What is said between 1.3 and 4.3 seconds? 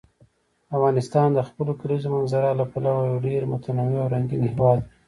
د خپلو کلیزو منظره له پلوه یو ډېر متنوع او